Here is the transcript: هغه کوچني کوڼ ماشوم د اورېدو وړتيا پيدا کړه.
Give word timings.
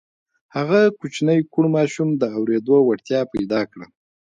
هغه 0.55 0.79
کوچني 0.99 1.39
کوڼ 1.51 1.65
ماشوم 1.75 2.09
د 2.15 2.23
اورېدو 2.37 2.75
وړتيا 2.87 3.21
پيدا 3.33 3.61
کړه. 3.71 3.87